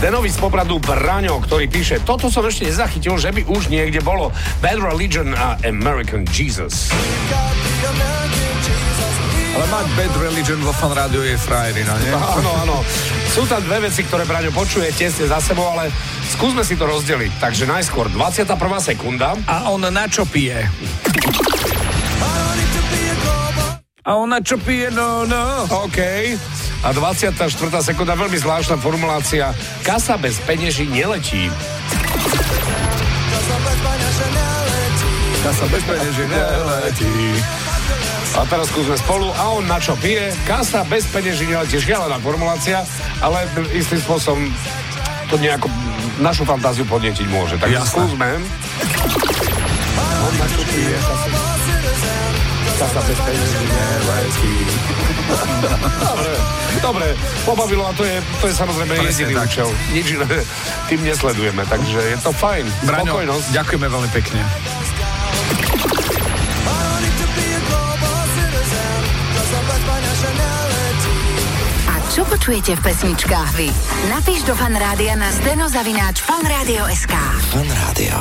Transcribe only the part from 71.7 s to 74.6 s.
A čo počujete v pesničkách vy? Napíš do